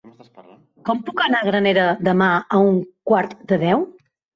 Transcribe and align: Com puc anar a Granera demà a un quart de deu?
Com 0.89 1.03
puc 1.11 1.21
anar 1.27 1.43
a 1.43 1.49
Granera 1.49 1.85
demà 2.11 2.33
a 2.41 2.65
un 2.73 2.85
quart 3.15 3.41
de 3.55 3.67
deu? 3.71 3.91